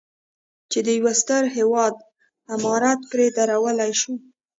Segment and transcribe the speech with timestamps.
[0.71, 1.95] چې د یو ستر هېواد
[2.53, 4.13] عمارت پرې درولی شو.